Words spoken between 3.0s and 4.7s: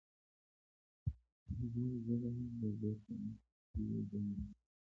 په مخ کې ګونګه شي.